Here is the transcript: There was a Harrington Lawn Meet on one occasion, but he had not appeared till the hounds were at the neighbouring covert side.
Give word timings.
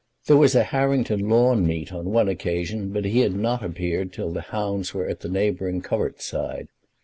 There 0.25 0.35
was 0.35 0.55
a 0.55 0.63
Harrington 0.63 1.29
Lawn 1.29 1.67
Meet 1.67 1.93
on 1.93 2.05
one 2.09 2.27
occasion, 2.27 2.89
but 2.91 3.05
he 3.05 3.19
had 3.19 3.35
not 3.35 3.63
appeared 3.63 4.11
till 4.11 4.31
the 4.31 4.41
hounds 4.41 4.95
were 4.95 5.07
at 5.07 5.19
the 5.19 5.29
neighbouring 5.29 5.81
covert 5.81 6.23
side. 6.23 6.69